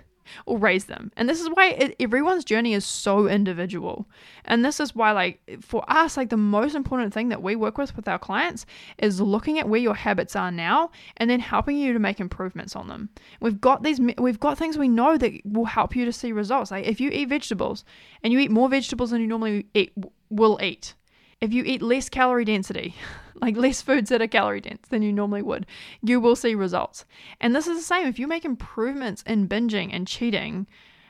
[0.46, 1.10] or raise them.
[1.16, 4.08] And this is why it, everyone's journey is so individual.
[4.44, 7.78] And this is why, like, for us, like, the most important thing that we work
[7.78, 8.66] with with our clients
[8.98, 12.76] is looking at where your habits are now and then helping you to make improvements
[12.76, 13.08] on them.
[13.40, 16.70] We've got these, we've got things we know that will help you to see results.
[16.70, 17.84] Like, if you eat vegetables
[18.22, 19.92] and you eat more vegetables than you normally eat,
[20.28, 20.94] will eat,
[21.40, 22.94] if you eat less calorie density,
[23.40, 25.66] like less foods that are calorie dense than you normally would,
[26.02, 27.04] you will see results.
[27.40, 30.66] And this is the same if you make improvements in binging and cheating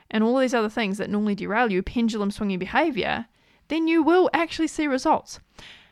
[0.09, 3.25] and all these other things that normally derail you, pendulum swinging behavior,
[3.69, 5.39] then you will actually see results.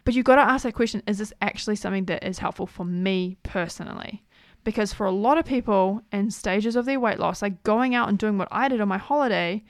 [0.03, 2.85] But you've got to ask that question is this actually something that is helpful for
[2.85, 4.23] me personally?
[4.63, 8.09] Because for a lot of people in stages of their weight loss, like going out
[8.09, 9.63] and doing what I did on my holiday,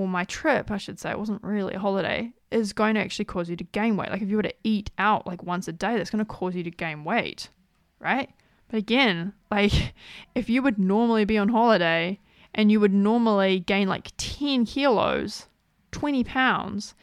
[0.00, 3.26] or my trip, I should say, it wasn't really a holiday, is going to actually
[3.26, 4.08] cause you to gain weight.
[4.08, 6.56] Like if you were to eat out like once a day, that's going to cause
[6.56, 7.50] you to gain weight,
[7.98, 8.30] right?
[8.68, 9.92] But again, like
[10.34, 12.18] if you would normally be on holiday
[12.54, 15.48] and you would normally gain like 10 kilos,
[15.92, 16.94] 20 pounds,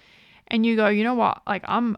[0.47, 1.97] and you go, you know what, like I'm,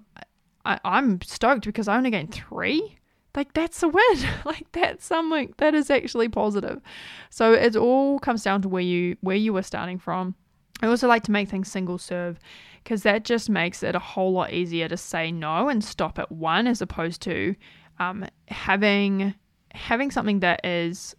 [0.66, 2.98] I, I'm stoked because I only gained three.
[3.36, 4.18] Like that's a win.
[4.46, 6.82] like that's something that is actually positive.
[7.30, 10.36] So it all comes down to where you where you were starting from
[10.82, 12.40] I also like to make things single serve
[12.84, 16.32] because that just makes it a whole lot easier to say no and stop at
[16.32, 17.56] one as opposed to
[18.00, 19.36] um, having
[19.74, 21.16] having something that is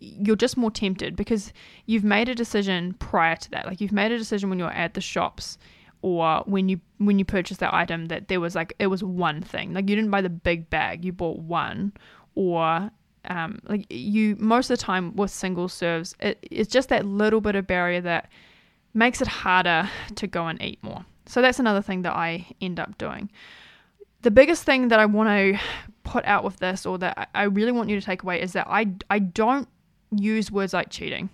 [0.00, 1.52] you're just more tempted because
[1.86, 3.66] you've made a decision prior to that.
[3.66, 5.58] Like you've made a decision when you're at the shops
[6.02, 9.42] or when you when you purchased that item that there was like it was one
[9.42, 9.74] thing.
[9.74, 11.92] Like you didn't buy the big bag you bought one
[12.34, 12.90] or
[13.26, 17.42] um, like you most of the time with single serves it, it's just that little
[17.42, 18.30] bit of barrier that
[18.94, 21.04] makes it harder to go and eat more.
[21.26, 23.30] So that's another thing that I end up doing.
[24.22, 25.60] The biggest thing that I want to
[26.02, 28.66] put out with this, or that I really want you to take away, is that
[28.68, 29.68] I, I don't
[30.10, 31.30] use words like cheating.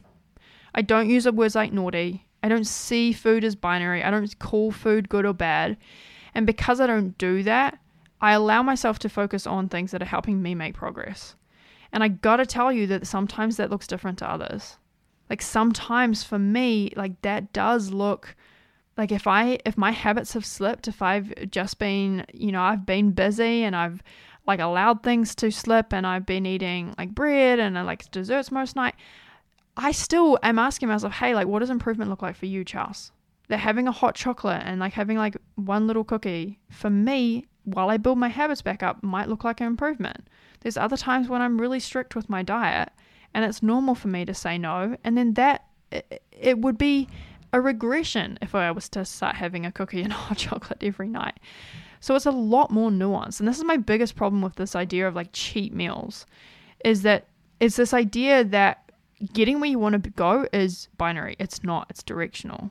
[0.74, 2.26] I don't use words like naughty.
[2.42, 4.04] I don't see food as binary.
[4.04, 5.78] I don't call food good or bad.
[6.34, 7.78] And because I don't do that,
[8.20, 11.34] I allow myself to focus on things that are helping me make progress.
[11.92, 14.76] And I gotta tell you that sometimes that looks different to others.
[15.29, 18.37] Like sometimes for me, like that does look
[18.97, 22.87] like if I if my habits have slipped, if I've just been, you know, I've
[22.87, 24.03] been busy and I've
[24.47, 28.51] like allowed things to slip and I've been eating like bread and I like desserts
[28.51, 28.95] most night,
[29.77, 33.12] I still am asking myself, hey, like what does improvement look like for you, Charles?
[33.49, 37.91] That having a hot chocolate and like having like one little cookie for me while
[37.91, 40.29] I build my habits back up might look like an improvement.
[40.61, 42.91] There's other times when I'm really strict with my diet
[43.37, 47.07] and it's normal for me to say no and then that it, would be
[47.53, 51.39] a regression if I was to start having a cookie and hot chocolate every night.
[52.01, 53.39] So it's a lot more nuanced.
[53.39, 56.24] And this is my biggest problem with this idea of like cheat meals
[56.82, 57.26] is that
[57.61, 58.91] it's this idea that
[59.34, 61.37] getting where you want to go is binary.
[61.39, 62.70] It's not, it's directional.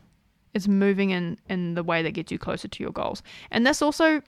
[0.55, 3.21] It's moving in in the way that gets you closer to your goals.
[3.51, 4.21] And this also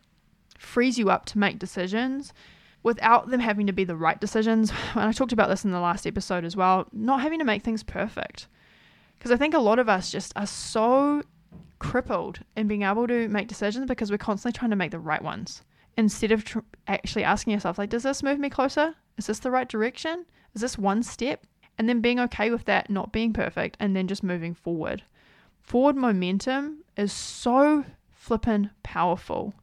[0.60, 2.32] frees you up to make decisions
[2.84, 4.72] without them having to be the right decisions.
[4.96, 7.64] And I talked about this in the last episode as well, not having to make
[7.64, 8.48] things perfect.
[9.18, 11.24] Because I think a lot of us just are so
[11.80, 15.22] crippled in being able to make decisions because we're constantly trying to make the right
[15.22, 15.64] ones
[15.98, 18.96] instead of tr- actually asking yourself, like, does this move me closer?
[19.18, 20.26] Is this the right direction?
[20.54, 21.46] Is this one step?
[21.78, 25.04] And then being okay with that not being perfect and then just moving forward.
[25.62, 29.54] Forward momentum is so flippin' powerful.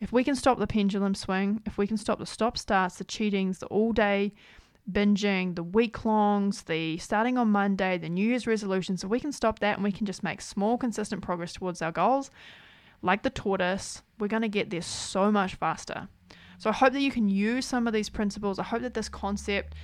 [0.00, 3.04] If we can stop the pendulum swing, if we can stop the stop starts, the
[3.04, 4.34] cheatings, the all day
[4.90, 9.32] binging, the week longs, the starting on Monday, the New Year's resolutions, if we can
[9.32, 12.30] stop that and we can just make small, consistent progress towards our goals,
[13.02, 16.08] like the tortoise, we're going to get there so much faster.
[16.58, 18.58] So I hope that you can use some of these principles.
[18.58, 19.74] I hope that this concept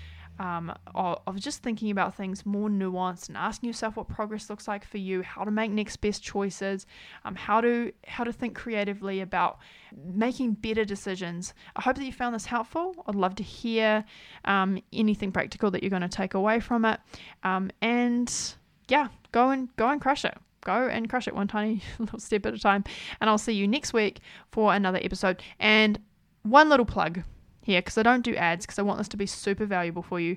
[0.43, 4.85] um, of, just thinking about things more nuanced and asking yourself what progress looks like
[4.85, 6.85] for you, how to make next best choices,
[7.25, 9.59] um, how to how to think creatively about
[10.05, 11.55] making better decisions.
[11.77, 13.05] I hope that you found this helpful.
[13.07, 14.05] I'd love to hear
[14.45, 16.99] um, anything practical that you're going to take away from it,
[17.45, 18.55] um, and
[18.89, 22.47] yeah, go and go and crush it go and crush it one tiny little step
[22.47, 22.85] at a time.
[23.21, 24.21] And I'll see you next week
[24.53, 25.43] for another episode.
[25.59, 25.99] And
[26.43, 27.25] one little plug
[27.63, 30.21] here because I don't do ads because I want this to be super valuable for
[30.21, 30.37] you.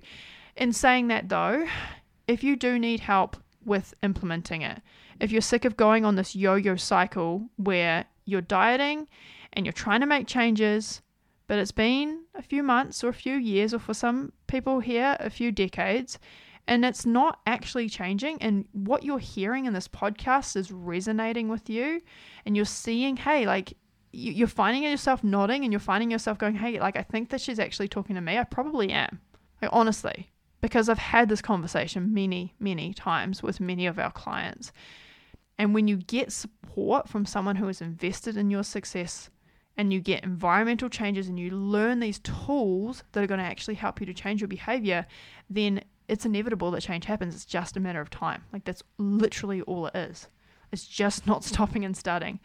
[0.55, 1.67] In saying that though,
[2.27, 4.81] if you do need help with implementing it,
[5.19, 9.07] if you're sick of going on this yo yo cycle where you're dieting
[9.53, 11.01] and you're trying to make changes,
[11.47, 15.15] but it's been a few months or a few years, or for some people here,
[15.19, 16.17] a few decades,
[16.67, 21.69] and it's not actually changing, and what you're hearing in this podcast is resonating with
[21.69, 22.01] you,
[22.45, 23.77] and you're seeing, hey, like
[24.15, 27.59] you're finding yourself nodding and you're finding yourself going, hey, like, I think that she's
[27.59, 28.37] actually talking to me.
[28.37, 29.19] I probably am.
[29.61, 34.71] Like, honestly, because I've had this conversation many, many times with many of our clients.
[35.57, 39.29] And when you get support from someone who is invested in your success
[39.77, 43.75] and you get environmental changes and you learn these tools that are going to actually
[43.75, 45.05] help you to change your behavior,
[45.49, 47.35] then it's inevitable that change happens.
[47.35, 48.43] It's just a matter of time.
[48.53, 50.27] Like, that's literally all it is.
[50.71, 52.39] It's just not stopping and starting.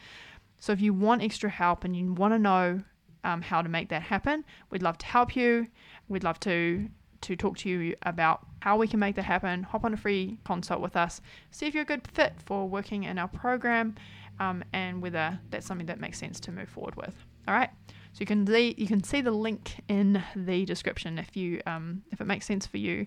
[0.60, 2.82] So if you want extra help and you want to know
[3.24, 5.66] um, how to make that happen, we'd love to help you.
[6.08, 6.88] We'd love to
[7.22, 9.62] to talk to you about how we can make that happen.
[9.64, 13.04] Hop on a free consult with us, see if you're a good fit for working
[13.04, 13.94] in our program,
[14.38, 17.14] um, and whether that's something that makes sense to move forward with.
[17.46, 17.68] All right.
[18.12, 22.02] So you can le- you can see the link in the description if you um,
[22.10, 23.06] if it makes sense for you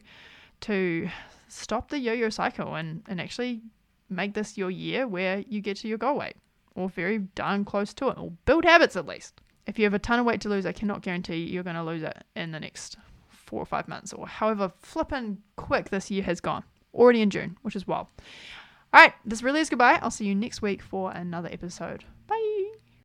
[0.61, 1.09] to
[1.47, 3.61] stop the yo-yo cycle and, and actually
[4.09, 6.35] make this your year where you get to your goal weight
[6.75, 9.41] or very darn close to it, or build habits at least.
[9.65, 11.83] If you have a ton of weight to lose, I cannot guarantee you're going to
[11.83, 12.97] lose it in the next
[13.29, 16.63] four or five months, or however flippin' quick this year has gone.
[16.93, 18.07] Already in June, which is wild.
[18.93, 19.99] All right, this really is goodbye.
[20.01, 22.05] I'll see you next week for another episode.
[22.27, 22.82] Bye.